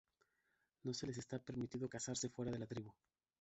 No 0.83 0.95
se 0.95 1.05
les 1.05 1.19
está 1.19 1.37
permitido 1.37 1.87
casarse 1.87 2.27
fuera 2.27 2.51
de 2.51 2.57
la 2.57 2.65
tribu. 2.65 2.91